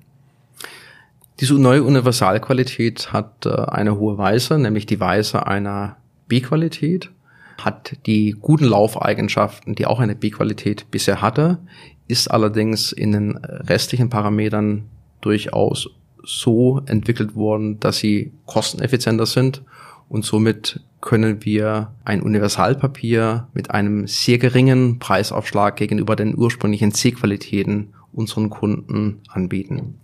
Diese 1.39 1.55
neue 1.55 1.84
Universalqualität 1.84 3.12
hat 3.12 3.46
äh, 3.46 3.50
eine 3.50 3.98
hohe 3.98 4.17
Weise, 4.17 4.58
nämlich 4.58 4.86
die 4.86 5.00
Weise 5.00 5.48
einer 5.48 5.98
B-Qualität, 6.27 7.12
hat 7.60 7.98
die 8.05 8.36
guten 8.39 8.65
Laufeigenschaften, 8.65 9.75
die 9.75 9.86
auch 9.86 10.00
eine 10.00 10.15
B-Qualität 10.15 10.89
bisher 10.91 11.22
hatte, 11.22 11.60
ist 12.08 12.29
allerdings 12.29 12.91
in 12.91 13.12
den 13.12 13.38
restlichen 13.38 14.10
Parametern 14.10 14.86
durchaus 15.22 15.89
so 16.25 16.82
entwickelt 16.86 17.36
worden, 17.36 17.79
dass 17.79 17.98
sie 17.98 18.32
kosteneffizienter 18.46 19.25
sind 19.25 19.63
und 20.10 20.25
somit 20.25 20.82
können 21.01 21.46
wir 21.46 21.91
ein 22.03 22.22
Universalpapier 22.22 23.48
mit 23.53 23.72
einem 23.72 24.08
sehr 24.08 24.38
geringen 24.38 25.00
Preisaufschlag 25.00 25.75
gegenüber 25.75 26.15
den 26.15 26.38
ursprünglichen 26.38 26.91
C-Qualitäten 26.91 27.94
unseren 28.12 28.50
Kunden 28.50 29.22
anbieten. 29.27 29.96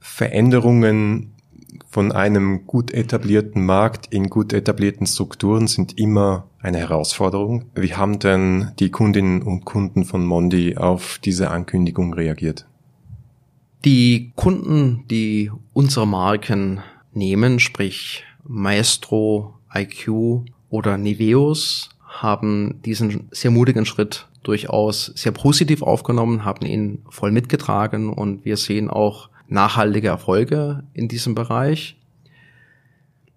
Veränderungen 0.00 1.32
von 1.88 2.12
einem 2.12 2.66
gut 2.66 2.92
etablierten 2.92 3.64
Markt 3.64 4.12
in 4.12 4.28
gut 4.28 4.52
etablierten 4.52 5.06
Strukturen 5.06 5.66
sind 5.66 5.98
immer 5.98 6.48
eine 6.60 6.78
Herausforderung. 6.78 7.66
Wie 7.74 7.94
haben 7.94 8.18
denn 8.18 8.72
die 8.78 8.90
Kundinnen 8.90 9.42
und 9.42 9.64
Kunden 9.64 10.04
von 10.04 10.24
Mondi 10.24 10.76
auf 10.76 11.20
diese 11.22 11.50
Ankündigung 11.50 12.14
reagiert? 12.14 12.66
Die 13.84 14.32
Kunden, 14.34 15.04
die 15.08 15.50
unsere 15.74 16.06
Marken 16.06 16.80
nehmen, 17.12 17.60
sprich 17.60 18.24
Maestro, 18.42 19.58
IQ 19.74 20.46
oder 20.70 20.96
Niveus, 20.96 21.90
haben 22.02 22.80
diesen 22.82 23.28
sehr 23.30 23.50
mutigen 23.50 23.84
Schritt 23.84 24.26
durchaus 24.42 25.12
sehr 25.16 25.32
positiv 25.32 25.82
aufgenommen, 25.82 26.46
haben 26.46 26.64
ihn 26.64 27.02
voll 27.10 27.30
mitgetragen 27.30 28.08
und 28.08 28.46
wir 28.46 28.56
sehen 28.56 28.88
auch 28.88 29.28
nachhaltige 29.48 30.08
Erfolge 30.08 30.84
in 30.94 31.08
diesem 31.08 31.34
Bereich. 31.34 31.98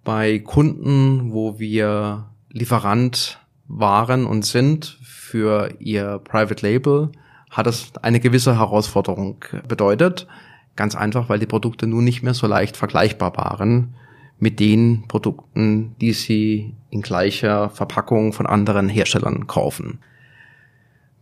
Bei 0.02 0.38
Kunden, 0.38 1.32
wo 1.32 1.58
wir 1.58 2.30
Lieferant 2.50 3.38
waren 3.66 4.24
und 4.24 4.46
sind 4.46 4.98
für 5.02 5.74
ihr 5.78 6.20
Private 6.24 6.66
Label, 6.66 7.12
hat 7.50 7.66
es 7.66 7.92
eine 8.02 8.20
gewisse 8.20 8.58
Herausforderung 8.58 9.44
bedeutet. 9.66 10.26
Ganz 10.76 10.94
einfach, 10.94 11.28
weil 11.28 11.38
die 11.38 11.46
Produkte 11.46 11.86
nun 11.86 12.04
nicht 12.04 12.22
mehr 12.22 12.34
so 12.34 12.46
leicht 12.46 12.76
vergleichbar 12.76 13.36
waren 13.36 13.94
mit 14.38 14.60
den 14.60 15.04
Produkten, 15.08 15.96
die 16.00 16.12
sie 16.12 16.74
in 16.90 17.02
gleicher 17.02 17.70
Verpackung 17.70 18.32
von 18.32 18.46
anderen 18.46 18.88
Herstellern 18.88 19.46
kaufen. 19.46 19.98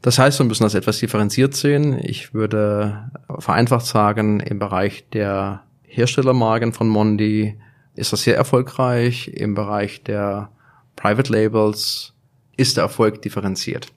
Das 0.02 0.18
heißt, 0.18 0.38
wir 0.38 0.46
müssen 0.46 0.64
das 0.64 0.74
etwas 0.74 0.98
differenziert 0.98 1.54
sehen. 1.54 1.98
Ich 2.02 2.34
würde 2.34 3.10
vereinfacht 3.38 3.86
sagen, 3.86 4.40
im 4.40 4.58
Bereich 4.58 5.08
der 5.10 5.62
Herstellermarken 5.82 6.72
von 6.72 6.88
Mondi 6.88 7.58
ist 7.94 8.12
das 8.12 8.22
sehr 8.22 8.36
erfolgreich. 8.36 9.28
Im 9.28 9.54
Bereich 9.54 10.02
der 10.02 10.50
Private 10.94 11.32
Labels 11.32 12.12
ist 12.56 12.76
der 12.76 12.84
Erfolg 12.84 13.22
differenziert. 13.22 13.88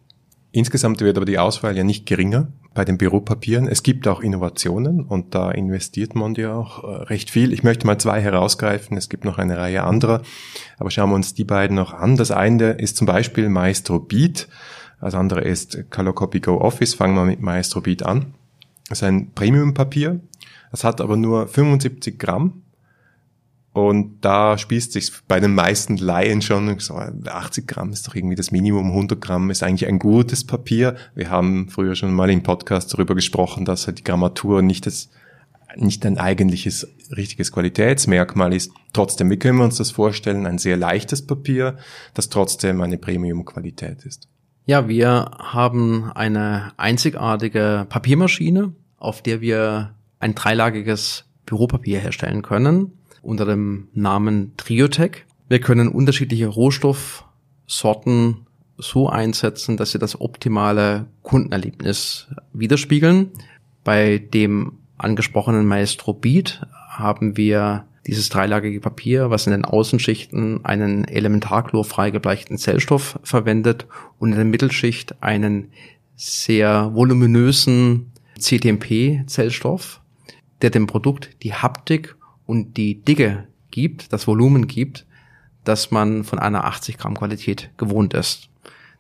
Insgesamt 0.51 1.01
wird 1.01 1.17
aber 1.17 1.25
die 1.25 1.37
Auswahl 1.37 1.77
ja 1.77 1.83
nicht 1.83 2.07
geringer 2.07 2.47
bei 2.73 2.83
den 2.83 2.97
Büropapieren. 2.97 3.67
Es 3.67 3.83
gibt 3.83 4.07
auch 4.07 4.21
Innovationen 4.21 5.03
und 5.03 5.35
da 5.35 5.51
investiert 5.51 6.15
Mondi 6.15 6.45
auch 6.47 6.83
äh, 6.83 7.03
recht 7.03 7.29
viel. 7.29 7.53
Ich 7.53 7.63
möchte 7.63 7.85
mal 7.85 7.99
zwei 7.99 8.19
herausgreifen. 8.19 8.97
Es 8.97 9.09
gibt 9.09 9.25
noch 9.25 9.37
eine 9.37 9.57
Reihe 9.57 9.83
anderer, 9.83 10.21
aber 10.77 10.89
schauen 10.89 11.11
wir 11.11 11.15
uns 11.15 11.35
die 11.35 11.43
beiden 11.43 11.75
noch 11.75 11.93
an. 11.93 12.15
Das 12.15 12.31
eine 12.31 12.71
ist 12.71 12.97
zum 12.97 13.05
Beispiel 13.05 13.49
Maestro 13.49 13.99
Beat. 13.99 14.47
Das 15.01 15.13
andere 15.13 15.41
ist 15.41 15.91
Color 15.91 16.15
Copy 16.15 16.39
Go 16.39 16.59
Office. 16.59 16.95
Fangen 16.95 17.15
wir 17.15 17.25
mit 17.25 17.41
Maestro 17.41 17.81
Beat 17.81 18.03
an. 18.03 18.33
Das 18.87 18.99
ist 18.99 19.03
ein 19.03 19.31
Premium-Papier. 19.33 20.19
Das 20.71 20.83
hat 20.83 20.99
aber 20.99 21.15
nur 21.15 21.47
75 21.47 22.17
Gramm. 22.17 22.63
Und 23.71 24.21
da 24.21 24.57
spießt 24.57 24.91
sich 24.91 25.11
bei 25.27 25.39
den 25.39 25.53
meisten 25.53 25.97
Laien 25.97 26.41
schon, 26.41 26.79
so 26.79 26.95
80 26.95 27.67
Gramm 27.67 27.91
ist 27.91 28.07
doch 28.07 28.15
irgendwie 28.15 28.35
das 28.35 28.51
Minimum, 28.51 28.87
100 28.87 29.21
Gramm 29.21 29.51
ist 29.51 29.61
eigentlich 29.61 29.87
ein 29.87 29.99
gutes 29.99 30.45
Papier. 30.45 30.95
Wir 31.13 31.29
haben 31.29 31.69
früher 31.69 31.95
schon 31.95 32.13
mal 32.13 32.29
im 32.31 32.41
Podcast 32.41 32.93
darüber 32.93 33.13
gesprochen, 33.13 33.65
dass 33.65 33.85
halt 33.85 33.99
die 33.99 34.03
Grammatur 34.03 34.63
nicht 34.63 34.87
das, 34.87 35.09
nicht 35.75 36.03
ein 36.05 36.17
eigentliches 36.17 36.87
richtiges 37.15 37.51
Qualitätsmerkmal 37.51 38.53
ist. 38.53 38.71
Trotzdem, 38.91 39.29
wie 39.29 39.37
können 39.37 39.59
wir 39.59 39.65
uns 39.65 39.77
das 39.77 39.91
vorstellen? 39.91 40.47
Ein 40.47 40.57
sehr 40.57 40.75
leichtes 40.75 41.25
Papier, 41.25 41.77
das 42.15 42.29
trotzdem 42.29 42.81
eine 42.81 42.97
Premium-Qualität 42.97 44.03
ist. 44.03 44.27
Ja, 44.65 44.87
wir 44.87 45.31
haben 45.37 46.11
eine 46.13 46.73
einzigartige 46.77 47.85
Papiermaschine, 47.87 48.73
auf 48.97 49.21
der 49.21 49.41
wir 49.41 49.93
ein 50.19 50.33
dreilagiges 50.33 51.25
Büropapier 51.45 51.99
herstellen 51.99 52.41
können 52.41 52.98
unter 53.21 53.45
dem 53.45 53.87
Namen 53.93 54.53
Triotech. 54.57 55.25
Wir 55.47 55.59
können 55.59 55.87
unterschiedliche 55.87 56.47
Rohstoffsorten 56.47 58.47
so 58.77 59.09
einsetzen, 59.09 59.77
dass 59.77 59.91
sie 59.91 59.99
das 59.99 60.19
optimale 60.19 61.07
Kundenerlebnis 61.21 62.27
widerspiegeln. 62.53 63.31
Bei 63.83 64.17
dem 64.17 64.73
angesprochenen 64.97 65.65
Maestro 65.65 66.13
Beat 66.13 66.65
haben 66.89 67.37
wir 67.37 67.85
dieses 68.07 68.29
dreilagige 68.29 68.79
Papier, 68.79 69.29
was 69.29 69.45
in 69.45 69.51
den 69.51 69.65
Außenschichten 69.65 70.65
einen 70.65 71.05
elementarchlorfrei 71.05 72.11
gebleichten 72.11 72.57
Zellstoff 72.57 73.19
verwendet 73.23 73.85
und 74.17 74.31
in 74.31 74.35
der 74.35 74.45
Mittelschicht 74.45 75.21
einen 75.21 75.71
sehr 76.15 76.93
voluminösen 76.93 78.11
CTMP-Zellstoff, 78.39 80.01
der 80.61 80.69
dem 80.69 80.87
Produkt 80.87 81.29
die 81.43 81.53
Haptik 81.53 82.15
und 82.49 82.77
die 82.77 82.99
Dicke 82.99 83.47
gibt, 83.69 84.11
das 84.11 84.25
Volumen 84.25 84.65
gibt, 84.65 85.05
dass 85.65 85.91
man 85.91 86.23
von 86.23 86.39
einer 86.39 86.63
80 86.65 86.97
Gramm 86.97 87.15
Qualität 87.15 87.69
gewohnt 87.77 88.15
ist. 88.15 88.49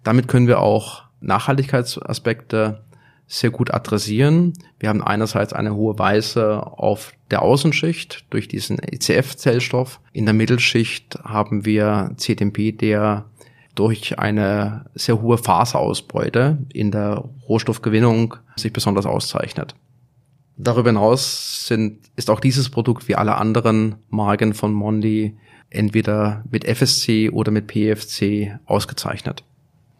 Damit 0.03 0.27
können 0.27 0.45
wir 0.45 0.59
auch 0.59 1.05
Nachhaltigkeitsaspekte 1.19 2.83
sehr 3.25 3.49
gut 3.49 3.73
adressieren. 3.73 4.53
Wir 4.77 4.89
haben 4.89 5.03
einerseits 5.03 5.53
eine 5.53 5.73
hohe 5.73 5.97
Weise 5.97 6.61
auf 6.61 7.13
der 7.31 7.41
Außenschicht 7.41 8.25
durch 8.29 8.47
diesen 8.47 8.77
ECF-Zellstoff. 8.77 9.99
In 10.13 10.25
der 10.25 10.35
Mittelschicht 10.35 11.17
haben 11.23 11.65
wir 11.65 12.11
CTMP, 12.17 12.77
der 12.77 13.25
durch 13.73 14.19
eine 14.19 14.85
sehr 14.93 15.23
hohe 15.23 15.39
Faserausbeute 15.39 16.59
in 16.71 16.91
der 16.91 17.27
Rohstoffgewinnung 17.47 18.35
sich 18.57 18.71
besonders 18.71 19.07
auszeichnet. 19.07 19.73
Darüber 20.61 20.89
hinaus 20.89 21.67
sind, 21.67 21.99
ist 22.17 22.29
auch 22.29 22.41
dieses 22.41 22.69
Produkt 22.69 23.07
wie 23.07 23.15
alle 23.15 23.35
anderen 23.35 23.95
Marken 24.09 24.53
von 24.53 24.73
Mondi 24.73 25.37
entweder 25.69 26.43
mit 26.51 26.65
FSC 26.65 27.29
oder 27.29 27.49
mit 27.49 27.67
PFC 27.67 28.59
ausgezeichnet. 28.65 29.45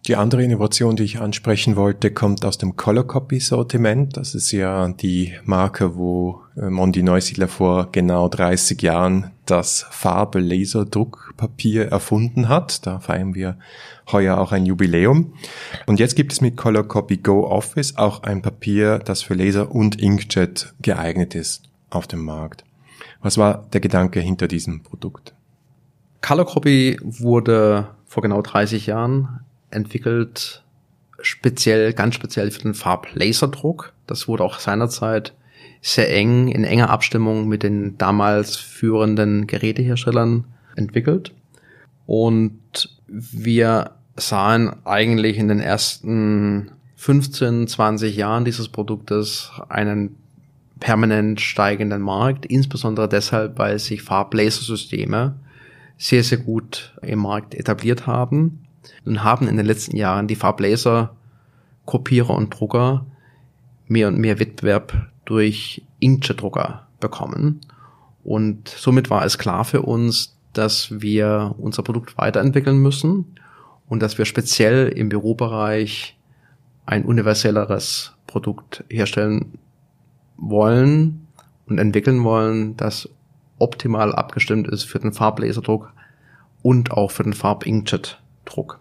Die 0.05 0.17
andere 0.17 0.43
Innovation, 0.43 0.97
die 0.97 1.03
ich 1.03 1.21
ansprechen 1.21 1.77
wollte, 1.77 2.11
kommt 2.11 2.43
aus 2.43 2.57
dem 2.57 2.75
Color 2.75 3.07
Copy 3.07 3.39
Sortiment. 3.39 4.17
Das 4.17 4.35
ist 4.35 4.51
ja 4.51 4.89
die 4.89 5.33
Marke, 5.45 5.95
wo 5.95 6.41
äh, 6.57 6.69
Mondi 6.69 7.03
Neusiedler 7.03 7.47
vor 7.47 7.89
genau 7.91 8.27
30 8.27 8.81
Jahren 8.81 9.31
das 9.49 9.85
Farbe-Laserdruckpapier 9.89 11.87
erfunden 11.87 12.49
hat. 12.49 12.85
Da 12.85 12.99
feiern 12.99 13.35
wir 13.35 13.57
heuer 14.11 14.37
auch 14.37 14.51
ein 14.51 14.65
Jubiläum. 14.65 15.33
Und 15.85 15.99
jetzt 15.99 16.15
gibt 16.15 16.31
es 16.31 16.41
mit 16.41 16.57
Color 16.57 16.87
Copy 16.87 17.17
Go 17.17 17.45
Office 17.47 17.97
auch 17.97 18.23
ein 18.23 18.41
Papier, 18.41 18.99
das 18.99 19.21
für 19.21 19.33
Laser 19.33 19.71
und 19.71 19.99
Inkjet 20.01 20.73
geeignet 20.81 21.35
ist 21.35 21.69
auf 21.89 22.07
dem 22.07 22.23
Markt. 22.23 22.63
Was 23.21 23.37
war 23.37 23.67
der 23.73 23.81
Gedanke 23.81 24.19
hinter 24.19 24.47
diesem 24.47 24.83
Produkt? 24.83 25.33
Color 26.21 26.45
Copy 26.45 26.99
wurde 27.01 27.89
vor 28.05 28.21
genau 28.23 28.41
30 28.41 28.87
Jahren 28.87 29.41
entwickelt, 29.71 30.63
speziell, 31.21 31.93
ganz 31.93 32.15
speziell 32.15 32.51
für 32.51 32.61
den 32.61 32.73
Farblaserdruck. 32.73 33.93
Das 34.07 34.27
wurde 34.27 34.43
auch 34.43 34.59
seinerzeit 34.59 35.33
sehr 35.81 36.13
eng, 36.13 36.49
in 36.49 36.63
enger 36.63 36.89
Abstimmung 36.89 37.47
mit 37.47 37.63
den 37.63 37.97
damals 37.97 38.55
führenden 38.57 39.47
Geräteherstellern 39.47 40.45
entwickelt. 40.75 41.33
Und 42.05 42.59
wir 43.07 43.91
sahen 44.17 44.71
eigentlich 44.85 45.37
in 45.37 45.47
den 45.47 45.59
ersten 45.59 46.71
15, 46.95 47.67
20 47.67 48.15
Jahren 48.15 48.43
dieses 48.43 48.67
Produktes 48.67 49.51
einen 49.69 50.17
permanent 50.79 51.39
steigenden 51.41 52.01
Markt, 52.01 52.45
insbesondere 52.45 53.07
deshalb, 53.07 53.57
weil 53.57 53.79
sich 53.79 54.01
Farblasersysteme 54.01 55.35
sehr, 55.97 56.23
sehr 56.23 56.37
gut 56.37 56.93
im 57.01 57.19
Markt 57.19 57.53
etabliert 57.53 58.07
haben 58.07 58.65
und 59.05 59.23
haben 59.23 59.47
in 59.47 59.57
den 59.57 59.65
letzten 59.65 59.97
Jahren 59.97 60.27
die 60.27 60.35
Farblaser, 60.35 61.15
Kopierer 61.85 62.35
und 62.35 62.49
Drucker 62.51 63.05
mehr 63.87 64.07
und 64.07 64.17
mehr 64.17 64.39
Wettbewerb 64.39 65.09
durch 65.29 65.83
Inkjet-Drucker 65.99 66.87
bekommen. 66.99 67.61
Und 68.23 68.67
somit 68.67 69.11
war 69.11 69.23
es 69.25 69.37
klar 69.37 69.63
für 69.63 69.83
uns, 69.83 70.35
dass 70.53 71.01
wir 71.01 71.53
unser 71.59 71.83
Produkt 71.83 72.17
weiterentwickeln 72.17 72.79
müssen 72.79 73.35
und 73.87 74.01
dass 74.01 74.17
wir 74.17 74.25
speziell 74.25 74.87
im 74.87 75.09
Bürobereich 75.09 76.17
ein 76.87 77.05
universelleres 77.05 78.15
Produkt 78.25 78.83
herstellen 78.89 79.59
wollen 80.35 81.27
und 81.67 81.77
entwickeln 81.77 82.23
wollen, 82.23 82.75
das 82.75 83.07
optimal 83.59 84.15
abgestimmt 84.15 84.67
ist 84.67 84.85
für 84.85 84.97
den 84.97 85.13
Farblaserdruck 85.13 85.93
und 86.63 86.89
auch 86.91 87.11
für 87.11 87.23
den 87.23 87.33
Farb-Inkjet-Druck. 87.33 88.79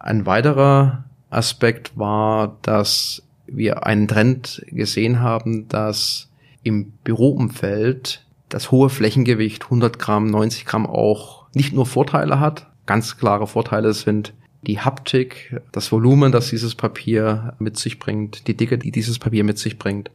Ein 0.00 0.26
weiterer 0.26 1.04
Aspekt 1.30 1.96
war, 1.96 2.56
dass 2.62 3.22
wir 3.56 3.86
einen 3.86 4.08
Trend 4.08 4.64
gesehen 4.68 5.20
haben, 5.20 5.68
dass 5.68 6.30
im 6.62 6.92
Büroumfeld 7.04 8.24
das 8.48 8.70
hohe 8.70 8.90
Flächengewicht 8.90 9.64
100 9.64 9.98
Gramm, 9.98 10.26
90 10.26 10.66
Gramm 10.66 10.86
auch 10.86 11.46
nicht 11.54 11.72
nur 11.72 11.86
Vorteile 11.86 12.40
hat. 12.40 12.66
Ganz 12.86 13.16
klare 13.16 13.46
Vorteile 13.46 13.92
sind 13.94 14.34
die 14.62 14.80
Haptik, 14.80 15.60
das 15.72 15.90
Volumen, 15.90 16.30
das 16.30 16.50
dieses 16.50 16.74
Papier 16.74 17.54
mit 17.58 17.76
sich 17.76 17.98
bringt, 17.98 18.46
die 18.46 18.56
Dicke, 18.56 18.78
die 18.78 18.92
dieses 18.92 19.18
Papier 19.18 19.44
mit 19.44 19.58
sich 19.58 19.78
bringt. 19.78 20.10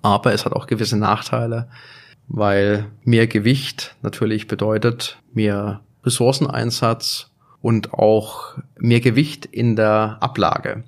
Aber 0.00 0.32
es 0.32 0.44
hat 0.44 0.52
auch 0.52 0.66
gewisse 0.66 0.96
Nachteile, 0.96 1.68
weil 2.28 2.86
mehr 3.04 3.26
Gewicht 3.26 3.96
natürlich 4.02 4.46
bedeutet 4.46 5.18
mehr 5.34 5.80
Ressourceneinsatz 6.04 7.30
und 7.60 7.92
auch 7.92 8.56
mehr 8.78 9.00
Gewicht 9.00 9.44
in 9.46 9.76
der 9.76 10.18
Ablage. 10.20 10.84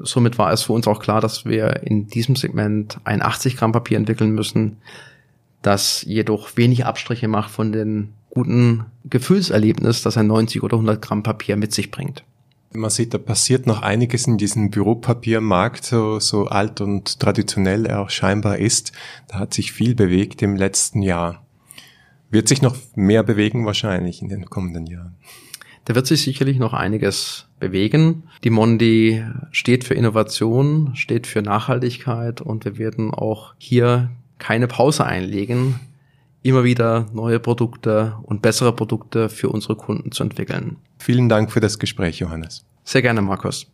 Somit 0.00 0.38
war 0.38 0.52
es 0.52 0.62
für 0.62 0.72
uns 0.72 0.86
auch 0.86 1.00
klar, 1.00 1.20
dass 1.20 1.44
wir 1.44 1.82
in 1.82 2.06
diesem 2.06 2.36
Segment 2.36 2.98
ein 3.04 3.22
80 3.22 3.56
Gramm 3.56 3.72
Papier 3.72 3.98
entwickeln 3.98 4.32
müssen, 4.32 4.78
das 5.62 6.02
jedoch 6.02 6.56
wenig 6.56 6.84
Abstriche 6.84 7.28
macht 7.28 7.50
von 7.50 7.72
den 7.72 8.14
guten 8.30 8.86
Gefühlserlebnis, 9.04 10.02
das 10.02 10.16
ein 10.16 10.26
90 10.26 10.62
oder 10.62 10.76
100 10.76 11.02
Gramm 11.02 11.22
Papier 11.22 11.56
mit 11.56 11.72
sich 11.72 11.90
bringt. 11.90 12.24
Man 12.74 12.88
sieht, 12.88 13.12
da 13.12 13.18
passiert 13.18 13.66
noch 13.66 13.82
einiges 13.82 14.26
in 14.26 14.38
diesem 14.38 14.70
Büropapiermarkt, 14.70 15.84
so, 15.84 16.18
so 16.20 16.46
alt 16.46 16.80
und 16.80 17.20
traditionell 17.20 17.84
er 17.84 18.00
auch 18.00 18.08
scheinbar 18.08 18.58
ist. 18.58 18.92
Da 19.28 19.38
hat 19.38 19.52
sich 19.52 19.72
viel 19.72 19.94
bewegt 19.94 20.40
im 20.40 20.56
letzten 20.56 21.02
Jahr. 21.02 21.44
Wird 22.30 22.48
sich 22.48 22.62
noch 22.62 22.76
mehr 22.94 23.22
bewegen 23.22 23.66
wahrscheinlich 23.66 24.22
in 24.22 24.30
den 24.30 24.46
kommenden 24.46 24.86
Jahren. 24.86 25.16
Da 25.84 25.94
wird 25.94 26.06
sich 26.06 26.22
sicherlich 26.22 26.58
noch 26.58 26.74
einiges 26.74 27.46
bewegen. 27.58 28.24
Die 28.44 28.50
Mondi 28.50 29.24
steht 29.50 29.84
für 29.84 29.94
Innovation, 29.94 30.94
steht 30.94 31.26
für 31.26 31.42
Nachhaltigkeit 31.42 32.40
und 32.40 32.64
wir 32.64 32.78
werden 32.78 33.12
auch 33.12 33.54
hier 33.58 34.10
keine 34.38 34.68
Pause 34.68 35.04
einlegen, 35.04 35.80
immer 36.42 36.64
wieder 36.64 37.06
neue 37.12 37.40
Produkte 37.40 38.16
und 38.22 38.42
bessere 38.42 38.74
Produkte 38.74 39.28
für 39.28 39.48
unsere 39.48 39.76
Kunden 39.76 40.12
zu 40.12 40.22
entwickeln. 40.22 40.76
Vielen 40.98 41.28
Dank 41.28 41.50
für 41.50 41.60
das 41.60 41.78
Gespräch, 41.78 42.18
Johannes. 42.18 42.64
Sehr 42.84 43.02
gerne, 43.02 43.22
Markus. 43.22 43.71